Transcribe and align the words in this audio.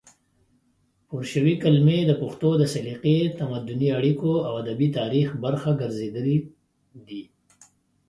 پورشوي 1.07 1.55
کلمې 1.63 1.99
د 2.05 2.11
پښتو 2.21 2.49
د 2.57 2.63
سلیقې، 2.73 3.17
تمدني 3.39 3.89
اړیکو 3.99 4.31
او 4.47 4.53
ادبي 4.61 4.87
تاریخ 4.99 5.27
برخه 5.43 5.69
ګرځېدلې 5.81 6.37
دي، 7.07 7.21